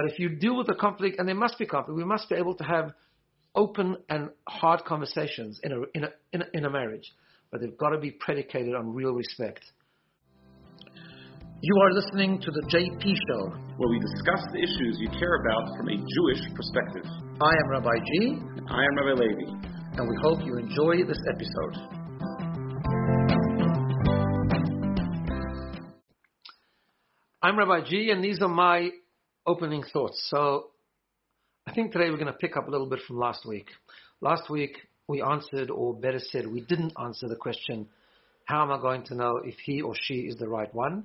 [0.00, 2.34] But if you deal with the conflict, and there must be conflict, we must be
[2.36, 2.92] able to have
[3.54, 7.04] open and hard conversations in a, in a, in a, in a marriage.
[7.50, 9.60] But they've got to be predicated on real respect.
[11.60, 15.76] You are listening to the JP Show, where we discuss the issues you care about
[15.76, 17.04] from a Jewish perspective.
[17.42, 18.40] I am Rabbi G.
[18.56, 19.52] And I am Rabbi Levi.
[19.98, 22.00] And we hope you enjoy this episode.
[27.42, 28.88] I'm Rabbi G, and these are my
[29.46, 30.26] opening thoughts.
[30.30, 30.68] So
[31.66, 33.68] I think today we're going to pick up a little bit from last week.
[34.20, 34.76] Last week
[35.08, 37.88] we answered, or better said, we didn't answer the question,
[38.44, 41.04] how am I going to know if he or she is the right one?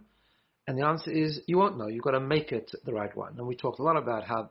[0.68, 1.88] And the answer is, you won't know.
[1.88, 3.36] You've got to make it the right one.
[3.38, 4.49] And we talked a lot about how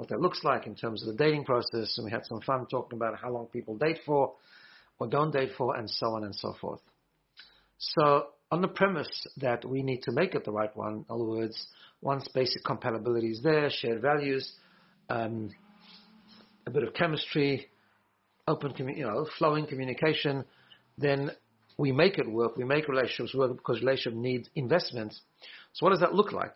[0.00, 2.64] what that looks like in terms of the dating process, and we had some fun
[2.70, 4.32] talking about how long people date for
[4.98, 6.80] or don't date for, and so on and so forth.
[7.76, 11.24] So, on the premise that we need to make it the right one, in other
[11.24, 11.66] words,
[12.02, 14.52] once basic compatibility is there, shared values,
[15.08, 15.50] um,
[16.66, 17.68] a bit of chemistry,
[18.46, 20.44] open, you know, flowing communication,
[20.98, 21.30] then
[21.76, 22.56] we make it work.
[22.56, 25.14] We make relationships work because relationship needs investment.
[25.72, 26.54] So what does that look like?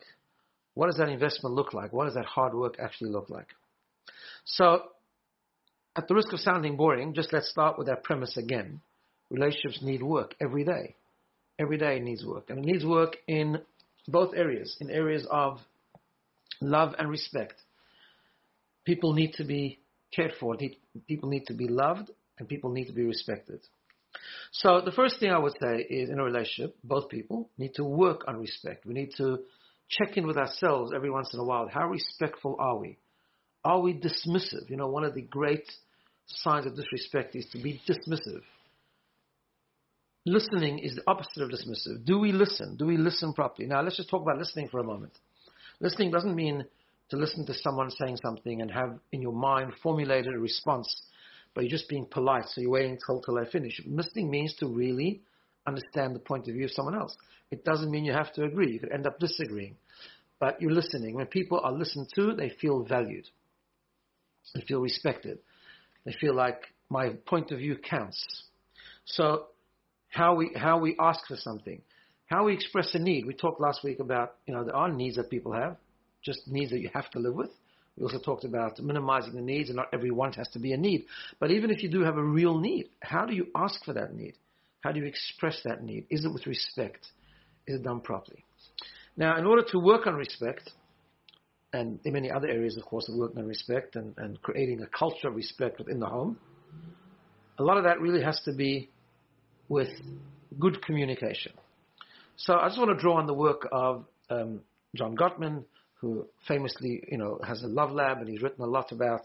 [0.74, 1.92] What does that investment look like?
[1.92, 3.48] What does that hard work actually look like?
[4.44, 4.82] So,
[5.97, 8.80] at the risk of sounding boring, just let's start with that premise again.
[9.30, 10.97] Relationships need work every day.
[11.58, 12.50] Every day needs work.
[12.50, 13.60] And it needs work in
[14.06, 15.58] both areas, in areas of
[16.60, 17.55] love and respect.
[18.84, 19.80] People need to be
[20.14, 20.56] cared for,
[21.08, 23.60] people need to be loved, and people need to be respected.
[24.52, 27.84] So the first thing I would say is in a relationship, both people need to
[27.84, 28.86] work on respect.
[28.86, 29.41] We need to
[29.88, 31.69] check in with ourselves every once in a while.
[31.69, 32.98] How respectful are we?
[33.64, 34.69] Are we dismissive?
[34.69, 35.64] You know, one of the great
[36.27, 38.42] signs of disrespect is to be dismissive.
[40.27, 42.05] Listening is the opposite of dismissive.
[42.06, 42.77] Do we listen?
[42.77, 43.69] Do we listen properly?
[43.69, 45.12] Now, let's just talk about listening for a moment.
[45.81, 46.64] Listening doesn't mean
[47.11, 51.03] to listen to someone saying something and have in your mind formulated a response,
[51.55, 53.83] but you're just being polite, so you're waiting until, I finish.
[53.86, 55.21] Listening means to really
[55.66, 57.15] understand the point of view of someone else.
[57.50, 58.72] It doesn't mean you have to agree.
[58.72, 59.77] You could end up disagreeing.
[60.41, 61.15] But you're listening.
[61.15, 63.28] When people are listened to, they feel valued.
[64.54, 65.38] They feel respected.
[66.04, 68.25] They feel like my point of view counts.
[69.04, 69.48] So
[70.14, 71.82] how we how we ask for something,
[72.26, 73.26] how we express a need.
[73.26, 75.76] We talked last week about you know there are needs that people have,
[76.22, 77.50] just needs that you have to live with.
[77.97, 80.76] We also talked about minimizing the needs, and not every want has to be a
[80.76, 81.06] need.
[81.38, 84.14] But even if you do have a real need, how do you ask for that
[84.14, 84.34] need?
[84.80, 86.06] How do you express that need?
[86.10, 87.06] Is it with respect?
[87.66, 88.44] Is it done properly?
[89.16, 90.70] Now, in order to work on respect,
[91.72, 94.86] and in many other areas, of course, of working on respect and, and creating a
[94.86, 96.38] culture of respect within the home,
[97.58, 98.91] a lot of that really has to be
[99.69, 99.88] with
[100.58, 101.52] good communication.
[102.36, 104.60] So I just want to draw on the work of um,
[104.94, 105.64] John Gottman,
[106.00, 109.22] who famously, you know, has a love lab and he's written a lot about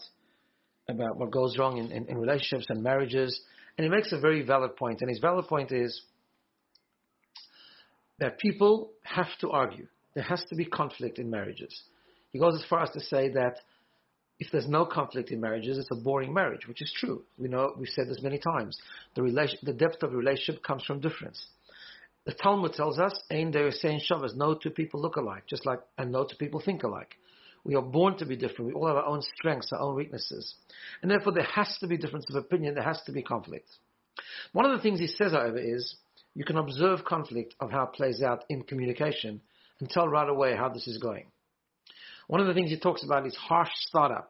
[0.88, 3.40] about what goes wrong in, in, in relationships and marriages.
[3.78, 5.02] And he makes a very valid point.
[5.02, 6.02] And his valid point is
[8.20, 9.88] that people have to argue.
[10.16, 11.80] There has to be conflict in marriages.
[12.32, 13.60] He goes as far as to say that
[14.40, 17.24] if there's no conflict in marriages, it's a boring marriage, which is true.
[17.38, 18.78] We know we've said this many times.
[19.16, 21.46] The relation, the depth of a relationship comes from difference.
[22.26, 26.12] The Talmud tells us, "Ein saying Shavas." No two people look alike, just like and
[26.12, 27.16] no two people think alike.
[27.66, 28.68] We are born to be different.
[28.68, 30.56] We all have our own strengths, our own weaknesses,
[31.02, 32.76] and therefore there has to be difference of opinion.
[32.76, 33.70] There has to be conflict.
[34.54, 35.96] One of the things he says, however, is
[36.34, 39.42] you can observe conflict of how it plays out in communication
[39.80, 41.26] and tell right away how this is going.
[42.30, 44.30] One of the things he talks about is harsh startup.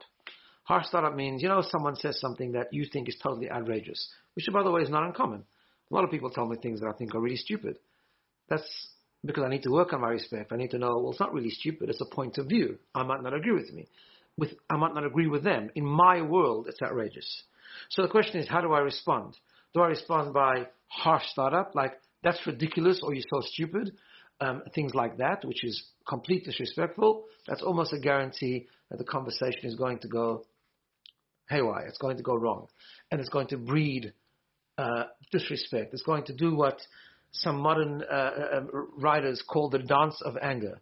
[0.64, 4.48] Harsh startup means, you know, someone says something that you think is totally outrageous, which,
[4.54, 5.44] by the way, is not uncommon.
[5.92, 7.76] A lot of people tell me things that I think are really stupid.
[8.48, 8.64] That's
[9.26, 10.54] because I need to work on my respect.
[10.54, 11.90] I need to know, well, it's not really stupid.
[11.90, 12.78] It's a point of view.
[12.96, 13.90] I might not agree with me.
[14.38, 15.70] With, I might not agree with them.
[15.76, 17.44] In my world, it's outrageous.
[17.90, 19.36] So the question is, how do I respond?
[19.74, 23.92] Do I respond by harsh startup, like, that's ridiculous or you're so stupid?
[24.42, 29.66] Um, things like that, which is complete disrespectful, that's almost a guarantee that the conversation
[29.66, 30.46] is going to go
[31.50, 31.86] haywire.
[31.88, 32.68] It's going to go wrong.
[33.12, 34.14] And it's going to breed
[34.78, 35.94] uh, disrespect.
[35.94, 36.80] It's going to do what
[37.32, 40.80] some modern uh, uh, um, writers call the dance of anger.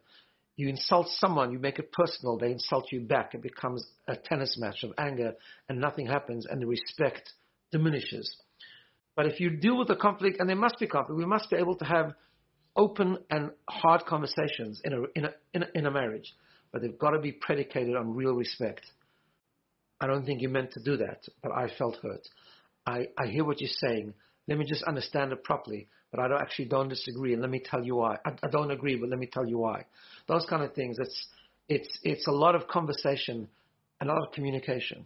[0.55, 3.33] You insult someone, you make it personal, they insult you back.
[3.33, 5.33] It becomes a tennis match of anger,
[5.69, 7.31] and nothing happens, and the respect
[7.71, 8.35] diminishes.
[9.15, 11.57] But if you deal with the conflict, and there must be conflict, we must be
[11.57, 12.13] able to have
[12.77, 16.33] open and hard conversations in a, in a, in a, in a marriage,
[16.71, 18.85] but they've got to be predicated on real respect.
[19.99, 22.25] I don't think you meant to do that, but I felt hurt.
[22.85, 24.13] I, I hear what you're saying.
[24.47, 27.61] Let me just understand it properly, but I don't, actually don't disagree, and let me
[27.63, 28.17] tell you why.
[28.25, 29.85] I, I don't agree, but let me tell you why.
[30.27, 30.97] Those kind of things.
[30.99, 31.27] It's
[31.69, 33.49] It's it's a lot of conversation,
[33.99, 35.05] and a lot of communication,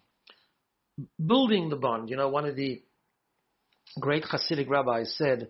[1.18, 2.10] building the bond.
[2.10, 2.84] You know, one of the
[4.00, 5.50] great Hasidic rabbis said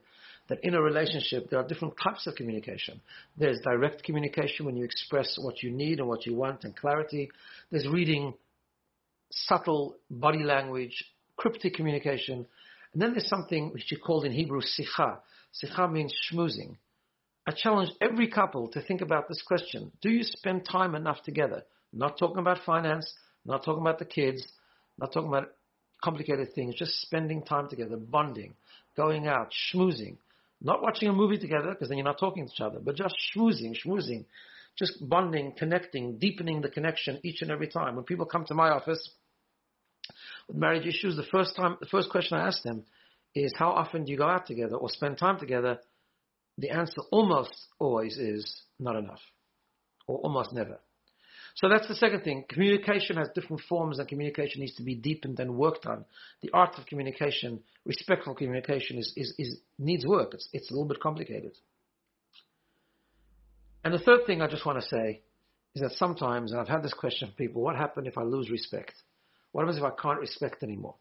[0.52, 3.00] that in a relationship there are different types of communication.
[3.38, 7.32] There's direct communication when you express what you need and what you want and clarity.
[7.72, 8.34] There's reading
[9.30, 11.06] subtle body language,
[11.38, 12.46] cryptic communication.
[12.92, 15.20] And then there's something which you called in Hebrew sicha.
[15.64, 16.76] Sicha means schmoozing.
[17.48, 19.94] I challenge every couple to think about this question.
[20.02, 21.64] Do you spend time enough together?
[21.94, 23.10] Not talking about finance,
[23.46, 24.46] not talking about the kids,
[25.00, 25.54] not talking about
[26.04, 28.54] complicated things, just spending time together, bonding,
[28.98, 30.18] going out, schmoozing.
[30.62, 33.16] Not watching a movie together, because then you're not talking to each other, but just
[33.36, 34.26] schmoozing, schmoozing,
[34.78, 37.96] just bonding, connecting, deepening the connection each and every time.
[37.96, 39.10] When people come to my office
[40.48, 42.84] with marriage issues, the first time, the first question I ask them
[43.34, 45.80] is, how often do you go out together or spend time together?
[46.58, 49.22] The answer almost always is not enough,
[50.06, 50.80] or almost never.
[51.56, 52.46] So that's the second thing.
[52.50, 56.06] Communication has different forms, and communication needs to be deepened and worked on.
[56.42, 60.34] The art of communication, respectful communication, is, is, is needs work.
[60.34, 61.52] It's, it's a little bit complicated.
[63.84, 65.22] And the third thing I just want to say
[65.76, 68.50] is that sometimes, and I've had this question from people, what happens if I lose
[68.50, 68.94] respect?
[69.52, 70.96] What happens if I can't respect anymore?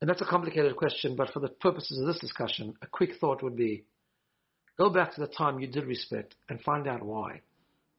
[0.00, 3.42] And that's a complicated question, but for the purposes of this discussion, a quick thought
[3.42, 3.84] would be
[4.76, 7.40] go back to the time you did respect and find out why.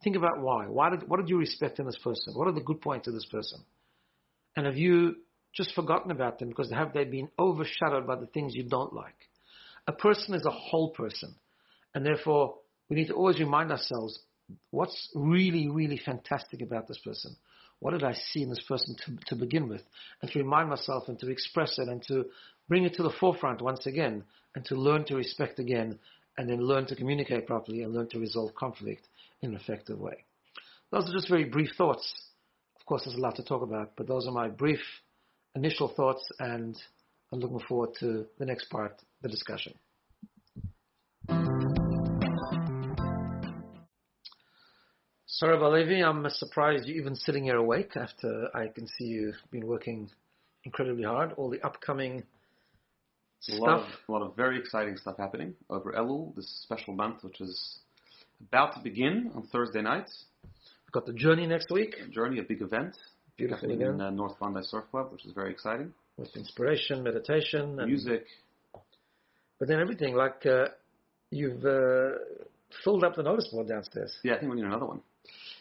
[0.03, 0.65] Think about why.
[0.65, 2.33] Why did what did you respect in this person?
[2.35, 3.59] What are the good points of this person?
[4.55, 5.15] And have you
[5.55, 9.15] just forgotten about them because have they been overshadowed by the things you don't like?
[9.87, 11.33] A person is a whole person,
[11.95, 12.55] and therefore
[12.89, 14.19] we need to always remind ourselves
[14.71, 17.35] what's really, really fantastic about this person.
[17.79, 19.81] What did I see in this person to, to begin with?
[20.21, 22.25] And to remind myself and to express it and to
[22.67, 24.23] bring it to the forefront once again
[24.55, 25.99] and to learn to respect again
[26.37, 29.07] and then learn to communicate properly and learn to resolve conflict
[29.41, 30.25] in an effective way.
[30.91, 32.11] Those are just very brief thoughts.
[32.79, 34.79] Of course, there's a lot to talk about, but those are my brief
[35.55, 36.77] initial thoughts, and
[37.31, 39.73] I'm looking forward to the next part, the discussion.
[45.25, 49.67] Sorry, Balevi, I'm surprised you're even sitting here awake after I can see you've been
[49.67, 50.09] working
[50.63, 51.33] incredibly hard.
[51.33, 52.23] All the upcoming
[53.49, 53.59] a stuff.
[53.59, 57.39] lot, of, a lot of very exciting stuff happening over Elul, this special month, which
[57.39, 57.79] is
[58.41, 60.09] about to begin on Thursday night.
[60.85, 61.95] We've got the journey next week.
[62.11, 62.95] Journey, a big event
[63.37, 65.93] Beautiful event in uh, North Bondi Surf Club, which is very exciting.
[66.17, 68.25] with inspiration, meditation, and Music,
[69.59, 70.69] But then everything, like uh,
[71.29, 72.17] you've uh,
[72.83, 74.17] filled up the notice board downstairs.
[74.23, 75.01] yeah, I think we need another one.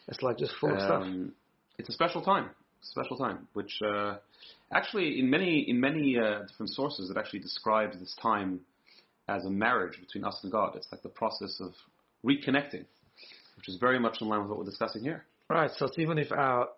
[0.08, 1.02] It's like just full of stuff.
[1.02, 1.34] Um,
[1.79, 2.49] It's a special time,
[2.81, 4.17] special time, which uh,
[4.72, 8.61] actually in many in many uh, different sources it actually describes this time
[9.29, 10.76] as a marriage between us and God.
[10.76, 11.72] It's like the process of
[12.24, 12.84] reconnecting,
[13.56, 15.24] which is very much in line with what we're discussing here.
[15.48, 15.70] Right.
[15.76, 16.68] So it's even if our,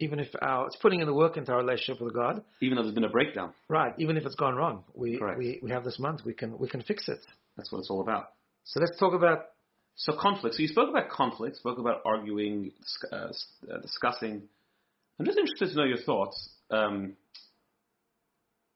[0.00, 2.42] even if our, it's putting in the work into our relationship with God.
[2.60, 3.94] Even though there's been a breakdown, Right.
[3.98, 5.38] Even if it's gone wrong, we Correct.
[5.38, 6.20] we, we have this month.
[6.24, 7.20] We can we can fix it.
[7.56, 8.30] that's what it's all about.
[8.64, 9.46] So let's talk about
[9.94, 10.56] So conflict.
[10.56, 12.72] So you spoke about conflict, spoke about arguing,
[13.12, 13.28] uh,
[13.80, 14.42] discussing.
[15.18, 16.50] I'm just interested to know your thoughts.
[16.70, 17.14] Um,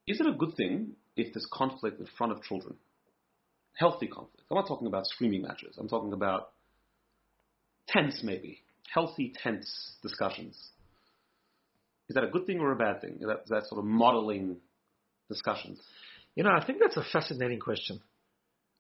[0.07, 2.77] is it a good thing if there's conflict in front of children?
[3.75, 4.43] Healthy conflict.
[4.51, 5.77] I'm not talking about screaming matches.
[5.79, 6.51] I'm talking about
[7.89, 8.61] tense, maybe
[8.93, 10.57] healthy, tense discussions.
[12.09, 13.19] Is that a good thing or a bad thing?
[13.21, 14.57] Is that, is that sort of modeling
[15.29, 15.79] discussions?
[16.35, 18.01] You know, I think that's a fascinating question.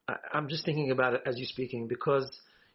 [0.08, 2.28] I, I'm just thinking about it as you're speaking because,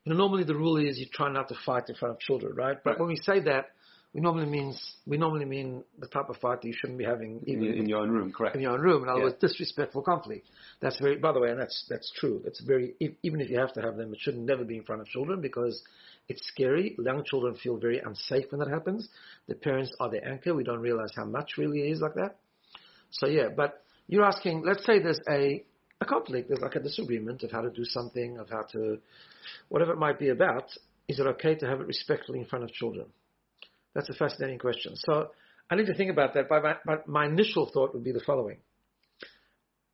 [0.06, 2.56] you know, normally the rule is you try not to fight in front of children,
[2.56, 2.78] right?
[2.84, 3.00] But Right.
[3.00, 3.72] when we say that,
[4.16, 7.42] we normally means we normally mean the type of fight that you shouldn't be having
[7.46, 8.56] In, even in your own room, correct?
[8.56, 9.04] in your own room.
[9.04, 9.26] In other Yeah.
[9.26, 10.48] words, disrespectful conflict.
[10.80, 12.42] That's very, by the way, and that's that's true.
[12.46, 14.84] It's very e- even if you have to have them, it should never be in
[14.84, 15.84] front of children because
[16.30, 16.96] it's scary.
[16.98, 19.10] Young children feel very unsafe when that happens.
[19.50, 20.56] The parents are the anchor.
[20.56, 22.38] We don't realize how much really it is like that.
[23.12, 24.64] So yeah, but you're asking.
[24.66, 25.66] Let's say there's a
[26.00, 26.48] a conflict.
[26.48, 28.98] There's like a disagreement of how to do something, of how to,
[29.68, 30.68] whatever it might be about.
[31.10, 33.08] Is it okay to have it respectfully in front of children?
[33.96, 34.94] That's a fascinating question.
[34.98, 35.32] So
[35.72, 36.48] I need to think about that.
[36.50, 38.58] But my, but my initial thought would be the following.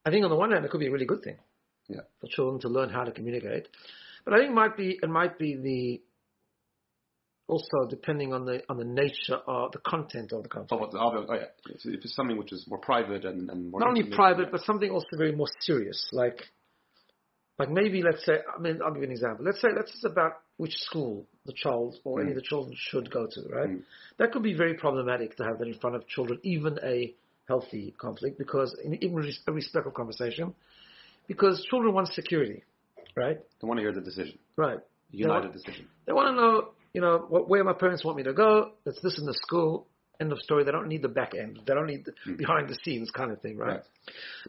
[0.06, 1.38] I think on the one hand, it could be a really good thing
[1.88, 2.02] Yeah.
[2.20, 3.68] for children to learn how to communicate.
[4.26, 6.02] But I think it might be it might be the
[7.48, 10.94] also depending on the on the nature of the content of the Oh, conflict.
[10.98, 11.46] oh, oh, yeah.
[11.68, 14.90] If it's something which is more private and, and more Not only private, but something
[14.90, 16.08] also very more serious.
[16.12, 16.40] Like
[17.62, 19.46] like maybe let's say I mean I'll give you an example.
[19.46, 23.12] Let's say let's just about which school the child or any of the children should
[23.12, 23.70] go to, right?
[23.70, 23.82] Mm.
[24.20, 27.14] That could be very problematic to have that in front of children, even a
[27.48, 30.54] healthy conflict, because in, even a respectful conversation,
[31.28, 32.64] because children want security,
[33.16, 33.38] right?
[33.60, 34.80] They want to hear the decision, Right.
[35.12, 35.88] united want- decision.
[36.06, 39.02] They want to know you know, wh- where my parents want me to go, it's
[39.02, 39.88] this in the school.
[40.22, 40.64] End of story.
[40.64, 41.60] They don't need the back end.
[41.66, 42.36] They don't need the hmm.
[42.36, 43.70] behind the scenes kind of thing, right?
[43.70, 43.84] Right.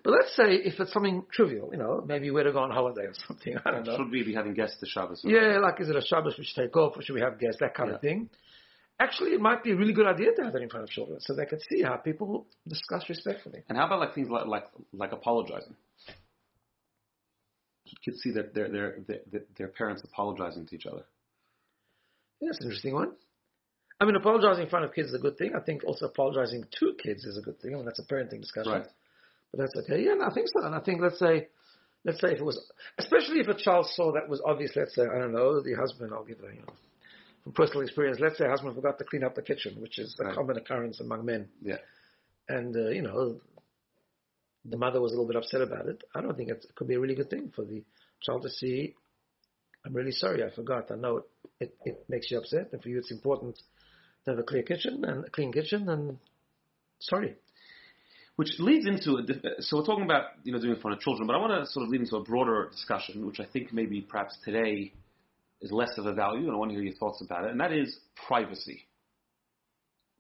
[0.05, 3.07] But let's say if it's something trivial, you know, maybe where to go on holiday
[3.07, 3.57] or something.
[3.65, 3.97] I don't know.
[3.97, 5.23] Should we be having guests to Shabbos?
[5.25, 7.57] Yeah, like is it a Shabbos we should take off, or should we have guests,
[7.61, 8.29] that kind of thing.
[9.01, 11.19] Actually, it might be a really good idea to have that in front of children,
[11.21, 13.63] so they can see how people discuss respectfully.
[13.69, 15.75] And how about like things like like like apologizing?
[18.05, 21.05] Kids see that their their their, their parents apologizing to each other?
[22.41, 23.13] Yeah, that's an interesting one.
[24.03, 25.53] I mean, apologizing in front of kids is a good thing.
[25.57, 27.73] I think also apologizing to kids is a good thing.
[27.75, 28.73] I mean, that's a parenting discussion.
[28.73, 28.87] Right.
[29.53, 30.03] But that's okay.
[30.03, 30.67] Yeah, no, I think so.
[30.67, 31.47] And I think let's say,
[32.05, 32.61] let's say if it was,
[32.99, 34.73] especially if a child saw that was obvious.
[34.75, 36.11] Let's say I don't know the husband.
[36.13, 36.75] I'll give a you know
[37.45, 38.19] from personal experience.
[38.21, 40.35] Let's say a husband forgot to clean up the kitchen, which is a Right.
[40.35, 41.49] common occurrence among men.
[41.63, 41.77] Yeah.
[42.49, 43.41] And uh, you know,
[44.65, 46.03] the mother was a little bit upset about it.
[46.13, 47.85] I don't think it could be a really good thing for the
[48.21, 48.97] child to see.
[49.87, 50.91] I'm really sorry, I forgot.
[50.91, 51.25] I know it,
[51.61, 53.61] it, it makes you upset, and for you, it's important
[54.31, 55.89] have a clear kitchen and a clean kitchen.
[55.89, 56.19] And
[57.01, 57.37] sorry.
[58.37, 61.03] Which leads into a, so we're talking about you know doing it in front of
[61.03, 63.73] children, but I want to sort of lead into a broader discussion, which I think
[63.73, 64.93] maybe perhaps today
[65.61, 67.61] is less of a value, and I want to hear your thoughts about it, and
[67.61, 68.87] that is privacy.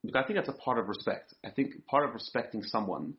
[0.04, 1.34] Because I think that's a part of respect.
[1.44, 3.14] I think part of respecting someone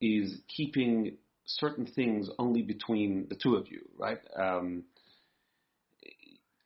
[0.00, 4.18] is keeping certain things only between the two of you, right?
[4.38, 4.84] Um,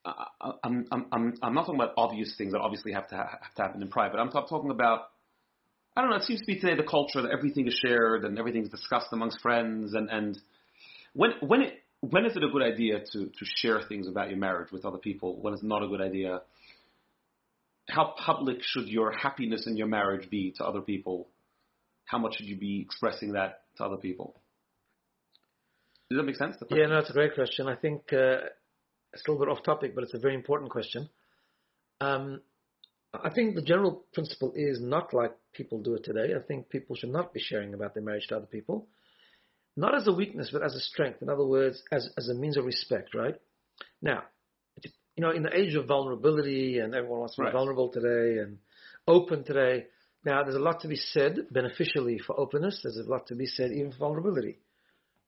[0.05, 3.55] I'm, I'm, I'm, I'm not talking about obvious things that obviously have to, ha- have
[3.55, 4.19] to happen in private.
[4.19, 5.09] I'm ta- talking about
[5.97, 6.17] I don't know.
[6.17, 9.41] It seems to be today the culture that everything is shared and everything's discussed amongst
[9.41, 9.95] friends.
[9.95, 10.39] And, and
[11.13, 14.39] when when it when is it a good idea to to share things about your
[14.39, 15.41] marriage with other people?
[15.41, 16.43] When it's not a good idea?
[17.89, 21.29] How public should your happiness in your marriage be to other people?
[22.07, 24.35] How much should you be expressing that to other people?
[26.11, 26.57] Does that make sense?
[26.71, 27.69] Yeah, no, it's a great question.
[27.69, 28.49] I think uh,
[29.15, 31.09] it's a little bit off topic, but it's a very important question.
[32.01, 32.41] Um,
[33.15, 36.35] I think the general principle is not like people do it today.
[36.35, 38.89] I think people should not be sharing about their marriage to other people,
[39.77, 41.23] not as a weakness, but as a strength.
[41.23, 43.37] In other words, as as a means of respect, right?
[44.03, 44.25] Now,
[44.83, 47.53] you know, in the age of vulnerability, and everyone wants to be Right.
[47.53, 48.59] vulnerable today and
[49.07, 49.87] open today.
[50.25, 52.81] Now, there's a lot to be said beneficially for openness.
[52.83, 54.59] There's a lot to be said even for vulnerability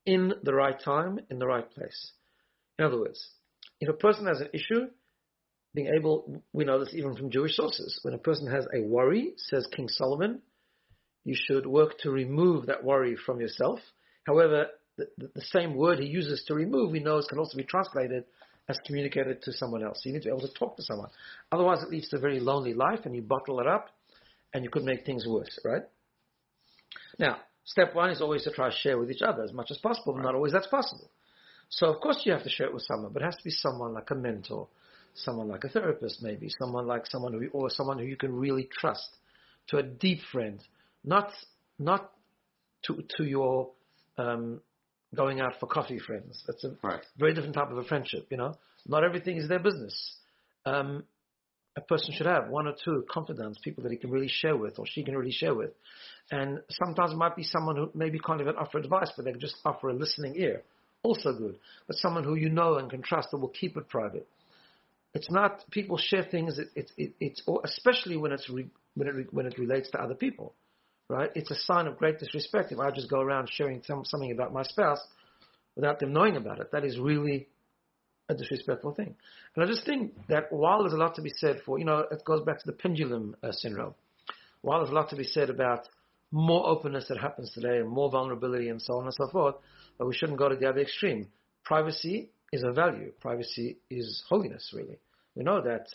[0.04, 2.12] in the right time, in the right place.
[2.78, 3.28] In other words,
[3.80, 4.86] if a person has an issue,
[5.74, 9.34] being able, we know this even from Jewish sources, when a person has a worry,
[9.36, 10.40] says King Solomon,
[11.24, 13.80] you should work to remove that worry from yourself.
[14.24, 18.24] However, the, the, same word he uses to remove, we know, can also be translated
[18.68, 20.00] as communicated to someone else.
[20.02, 21.10] So you need to be able to talk to someone.
[21.52, 23.90] Otherwise, it leads to a very lonely life, and you bottle it up,
[24.54, 25.82] and you could make things worse, right?
[27.18, 29.78] Now, step one is always to try to share with each other as much as
[29.78, 31.10] possible, but not always that's possible.
[31.68, 33.50] So, of course, you have to share it with someone, but it has to be
[33.50, 34.68] someone like a mentor,
[35.14, 38.68] someone like a therapist, maybe, someone like someone who, or someone who you can really
[38.70, 39.08] trust,
[39.68, 40.60] to a deep friend,
[41.04, 41.32] not
[41.78, 42.12] not
[42.84, 43.70] to to your
[44.16, 44.60] um,
[45.14, 46.42] going out for coffee friends.
[46.46, 47.02] That's a Right.
[47.18, 48.26] very different type of a friendship.
[48.30, 48.54] You know,
[48.86, 50.16] not everything is their business.
[50.64, 51.04] Um,
[51.76, 54.78] a person should have one or two confidants, people that he can really share with,
[54.78, 55.72] or she can really share with.
[56.30, 59.40] And sometimes it might be someone who maybe can't even offer advice, but they can
[59.40, 60.62] just offer a listening ear.
[61.02, 61.58] Also good.
[61.86, 64.26] But someone who you know and can trust that will keep it private.
[65.14, 66.58] It's not people share things.
[66.58, 70.14] It, it, it, it's especially when it's re, when it when it relates to other
[70.14, 70.54] people,
[71.08, 71.30] right?
[71.34, 74.52] It's a sign of great disrespect if I just go around sharing some, something about
[74.52, 75.00] my spouse
[75.74, 76.72] without them knowing about it.
[76.72, 77.48] That is really
[78.28, 79.14] a disrespectful thing.
[79.54, 82.04] And I just think that while there's a lot to be said for, you know,
[82.10, 83.94] it goes back to the pendulum uh, syndrome.
[84.62, 85.88] While there's a lot to be said about
[86.32, 89.54] more openness that happens today and more vulnerability and so on and so forth,
[89.98, 91.28] but we shouldn't go to the other extreme.
[91.64, 93.12] Privacy is a value.
[93.20, 94.98] Privacy is holiness, really.
[95.34, 95.88] We know that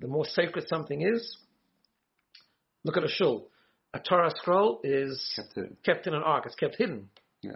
[0.00, 1.36] the more sacred something is,
[2.84, 3.48] look at a shul.
[3.94, 6.44] A Torah scroll is Kept kept in an ark.
[6.46, 7.08] It's kept hidden.
[7.42, 7.52] Yeah.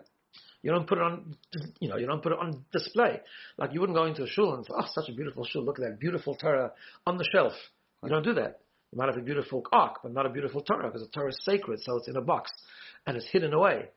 [0.62, 1.36] You don't put it on,
[1.80, 3.20] you know, you don't put it on display.
[3.56, 5.64] Like you wouldn't go into a shul and say, "Oh, such a beautiful shul!
[5.64, 6.72] Look at that beautiful Torah
[7.06, 7.52] on the shelf."
[8.02, 8.60] You don't do that.
[8.92, 11.38] You might have a beautiful ark, but not a beautiful Torah because the Torah is
[11.42, 12.50] sacred, so it's in a box
[13.06, 13.90] and it's hidden away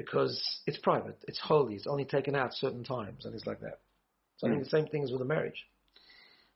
[0.00, 3.80] because it's private, it's holy, it's only taken out certain times and it's like that.
[4.38, 5.66] So I think the same thing is with a marriage.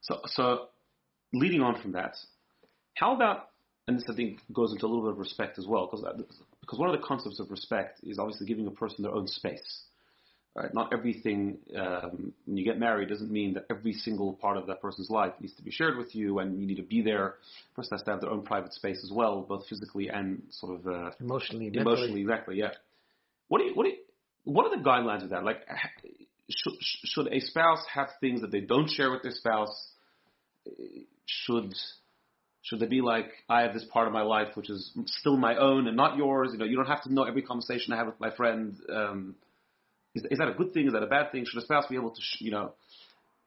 [0.01, 0.69] So, so
[1.35, 2.17] leading on from that,
[2.95, 3.51] how about,
[3.87, 6.07] and this I think goes into a little bit of respect as well, because
[6.61, 9.83] because one of the concepts of respect is obviously giving a person their own space.
[10.57, 10.73] Right?
[10.73, 14.81] Not everything um, when you get married doesn't mean that every single part of that
[14.81, 17.27] person's life needs to be shared with you, and you need to be there.
[17.27, 20.79] A person has to have their own private space as well, both physically and sort
[20.79, 21.83] of uh, Emotionally, mentally.
[21.83, 22.57] emotionally, exactly.
[22.57, 22.71] Yeah.
[23.49, 23.97] What do you, what do you,
[24.45, 25.45] what are the guidelines of that?
[25.45, 25.63] Like,
[26.51, 29.91] should, should a spouse have things that they don't share with their spouse?
[31.27, 31.75] should
[32.63, 35.57] should there be like I have this part of my life which is still my
[35.57, 36.51] own and not yours?
[36.53, 38.77] You know, you don't have to know every conversation I have with my friend.
[38.91, 39.35] Um,
[40.15, 40.87] is, is that a good thing?
[40.87, 41.45] Is that a bad thing?
[41.47, 42.73] Should a spouse be able to, sh- you know,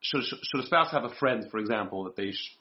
[0.00, 2.58] should should a spouse have a friend, for example, that they sh-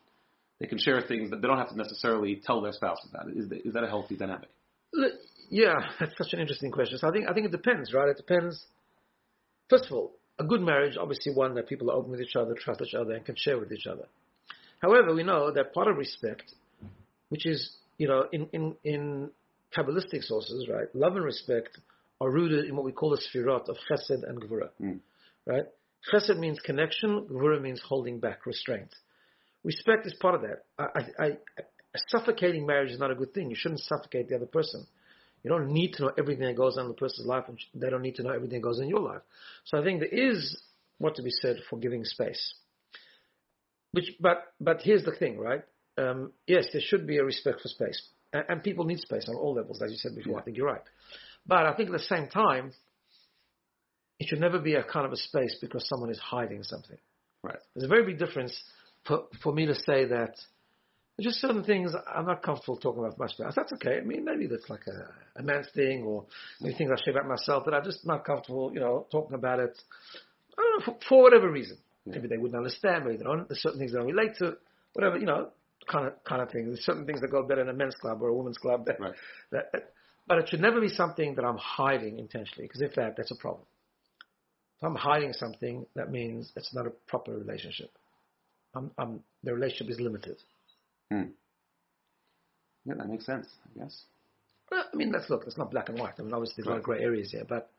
[0.59, 3.29] they can share things that they don't have to necessarily tell their spouse about?
[3.29, 4.49] Is is that a healthy dynamic?
[5.49, 6.97] Yeah, that's such an interesting question.
[6.97, 8.09] So I think I think it depends, right?
[8.09, 8.65] It depends.
[9.69, 12.53] First of all, a good marriage, obviously, one that people are open with each other,
[12.57, 14.05] trust each other, and can share with each other.
[14.81, 16.53] However, we know that part of respect,
[17.29, 19.29] which is you know in in in
[19.75, 21.77] kabbalistic sources, right, love and respect
[22.21, 24.99] are rooted in what we call the sfirot of chesed and gvura, Mm.
[25.45, 25.65] right?
[26.11, 28.89] Chesed means connection, gvura means holding back, restraint.
[29.63, 30.63] Respect is part of that.
[30.79, 31.27] I, I, I,
[31.93, 33.49] a suffocating marriage is not a good thing.
[33.49, 34.85] You shouldn't suffocate the other person.
[35.47, 37.89] You don't need to know everything that goes on in the person's life, and they
[37.89, 39.21] don't need to know everything that goes on in your life.
[39.63, 40.61] So I think there is
[40.97, 42.53] what to be said for giving space.
[43.93, 45.61] Which, but, but here's the thing, right?
[45.97, 49.35] Um, yes, there should be a respect for space, and, and people need space on
[49.35, 50.37] all levels, as you said before.
[50.37, 50.83] I think you're right.
[51.47, 52.73] But I think at the same time,
[54.19, 56.97] it should never be a kind of a space because someone is hiding something.
[57.41, 57.59] Right.
[57.73, 58.53] There's a very big difference
[59.07, 60.35] for, for me to say that
[61.17, 63.53] there's just certain things I'm not comfortable talking about much spouse.
[63.55, 63.97] That's okay.
[63.97, 66.25] I mean, maybe that's like a, a man's thing, or
[66.61, 69.59] maybe things I share about myself that I'm just not comfortable, you know, talking about
[69.59, 69.77] it.
[70.57, 71.77] I don't know, for, for whatever reason.
[72.05, 73.05] Maybe they wouldn't understand.
[73.05, 73.49] Maybe they don't.
[73.49, 74.57] There's certain things they don't relate to.
[74.93, 75.49] Whatever, you know,
[75.91, 76.67] kind of kind of thing.
[76.67, 78.85] There's certain things that go better in a men's club or a women's club.
[78.85, 79.13] That, Right.
[79.51, 79.91] that,
[80.27, 83.35] but it should never be something that I'm hiding intentionally, because if that, that's a
[83.35, 83.63] problem.
[84.77, 87.89] If I'm hiding something, that means it's not a proper relationship.
[88.75, 90.37] I'm, I'm, the relationship is limited.
[91.11, 91.23] Hmm.
[92.85, 93.47] Yeah, that makes sense.
[93.65, 94.03] I guess.
[94.71, 95.43] Well, I mean, let's look.
[95.45, 96.13] It's not black and white.
[96.19, 97.69] I mean, obviously there's a lot of grey areas here, but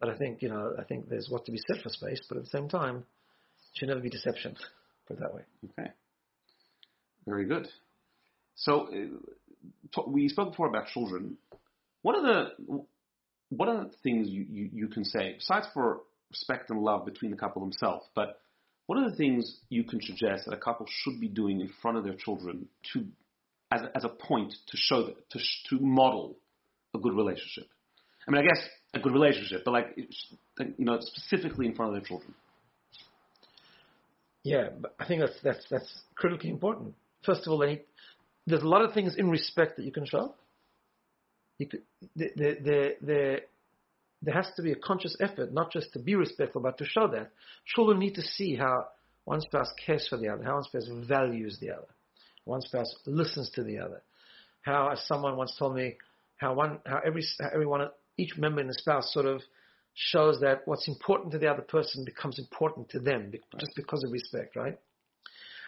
[0.00, 2.38] but I think you know, I think there's what to be said for space, but
[2.38, 4.56] at the same time, it should never be deception.
[5.08, 5.42] Put it that way.
[5.78, 5.90] Okay.
[7.26, 7.68] Very good.
[8.54, 11.36] So uh, to- we spoke before about children.
[12.02, 12.84] What are the
[13.50, 16.00] what are the things you, you, you can say besides for
[16.30, 18.06] respect and love between the couple themselves?
[18.14, 18.40] But
[18.86, 21.96] what are the things you can suggest that a couple should be doing in front
[21.96, 23.04] of their children to
[23.72, 25.38] as as a point to show that to
[25.70, 26.36] to model
[26.94, 27.68] a good relationship?
[28.26, 28.62] I mean, I guess
[28.94, 32.34] a good relationship, but like you know, specifically in front of their children.
[34.42, 34.68] Yeah,
[34.98, 36.94] I think that's that's that's critically important.
[37.24, 37.82] First of all, need,
[38.46, 40.34] there's a lot of things in respect that you can show.
[41.58, 41.82] You could,
[42.16, 43.36] the, the, the, the,
[44.24, 47.06] there has to be a conscious effort, not just to be respectful, but to show
[47.08, 47.30] that.
[47.66, 48.86] Children need to see how
[49.24, 51.88] one spouse cares for the other, how one spouse values the other,
[52.44, 54.02] one spouse listens to the other.
[54.62, 55.96] How, as someone once told me,
[56.36, 59.42] how one, how every, how everyone, each member in the spouse sort of
[59.94, 64.10] shows that what's important to the other person becomes important to them just because of
[64.10, 64.78] respect, right?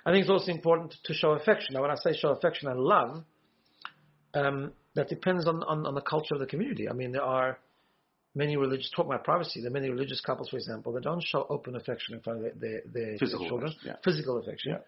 [0.05, 1.75] I think it's also important to show affection.
[1.75, 3.25] Now, when I say show affection and love,
[4.35, 6.89] um, that depends on, on, on the culture of the community.
[6.89, 7.59] I mean, there are
[8.37, 11.47] many religious, talk about privacy, there are many religious couples, for example, that don't show
[11.51, 13.75] open affection in front of their, their, Physical children.
[13.85, 13.95] yeah.
[14.05, 14.73] Physical affection.
[14.73, 14.79] Yeah.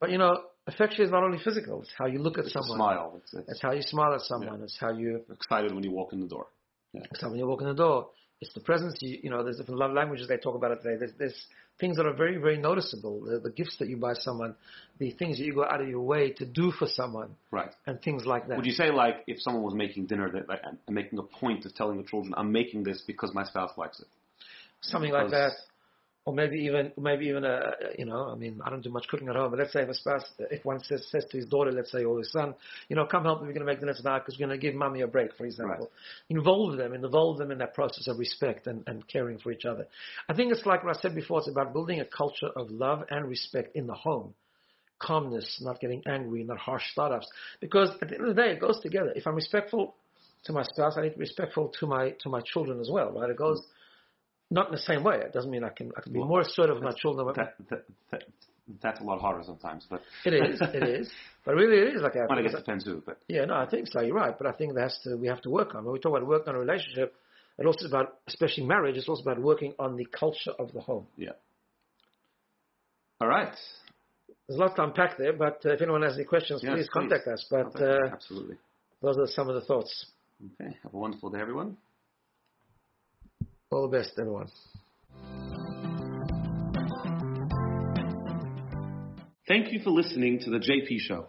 [0.00, 2.76] But, you know, affection is not only physical, it's how you look at It's someone.
[2.78, 3.20] smile.
[3.22, 4.62] It's, it's It's how you smile at someone.
[4.62, 6.46] It's how you excited when you walk in the door.
[6.94, 8.10] it's how when you walk in the door.
[8.40, 8.96] It's the presence.
[9.00, 10.96] You, you know, there's different love languages they talk about it today.
[10.98, 11.46] There's, there's
[11.80, 13.20] things that are very, very noticeable.
[13.24, 14.54] The, the gifts that you buy someone,
[14.98, 17.70] the things that you go out of your way to do for someone, Right.
[17.86, 18.56] and things like that.
[18.56, 21.64] Would you say like if someone was making dinner that like, and making a point
[21.66, 24.06] of telling the children, "I'm making this because my spouse likes it."
[24.80, 25.66] something like that, Because-
[26.28, 29.28] or maybe even maybe even a you know I mean I don't do much cooking
[29.30, 31.72] at home, but let's say if a spouse if one says says to his daughter,
[31.72, 32.54] let's say or his son,
[32.90, 34.62] you know, come help me, we're going to make dinner tonight because we're going to
[34.62, 35.90] give mommy a break, for example.
[36.28, 39.86] Involve them, involve them in that process of respect and, and caring for each other.
[40.28, 41.38] I think it's like what I said before.
[41.38, 44.34] It's about building a culture of love and respect in the home.
[44.98, 47.26] Calmness, not getting angry, not harsh startups.
[47.58, 49.14] Because at the end of the day, it goes together.
[49.16, 49.94] If I'm respectful
[50.44, 53.12] to my spouse, I need to be respectful to my to my children as well,
[53.12, 53.30] right?
[53.30, 53.62] It goes
[54.50, 55.16] not in the same way.
[55.20, 57.26] It doesn't mean I can I can be Well, more assertive my children.
[57.36, 58.22] That, that, that,
[58.82, 61.10] that's a lot harder sometimes, but It is, it is,
[61.44, 62.14] but really it is like.
[62.28, 64.00] Well, I guess it depends who, but Yeah, no, I think so.
[64.00, 65.84] You're right, but I think that has to we have to work on.
[65.84, 67.14] When we talk about working on a relationship,
[67.58, 68.96] it also about, especially marriage.
[68.96, 71.06] It's also about working on the culture of the home.
[71.16, 71.32] yeah.
[73.20, 73.52] All right.
[74.46, 76.82] There's a lot to unpack there, but uh, if anyone has any questions, Yes, please
[76.84, 76.88] please.
[76.90, 77.44] contact us.
[77.50, 78.56] But uh, Absolutely.
[79.02, 80.06] those are some of the thoughts.
[80.60, 80.76] Okay.
[80.84, 81.76] Have a wonderful day, everyone.
[83.70, 84.48] All the best, everyone.
[89.46, 91.26] Thank you for listening to the JP Show.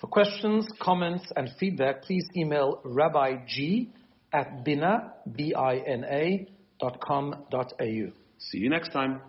[0.00, 3.90] For questions, comments, and feedback, please email Rabbi G
[4.32, 6.48] at bina, B-I-N-A,
[6.80, 8.12] dot com dot au.
[8.38, 9.20] See you next time.